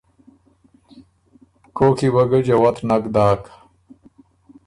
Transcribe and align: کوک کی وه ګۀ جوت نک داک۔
کوک 1.75 1.93
کی 1.97 2.07
وه 2.13 2.23
ګۀ 2.29 2.39
جوت 2.45 2.77
نک 2.87 3.03
داک۔ 3.13 3.41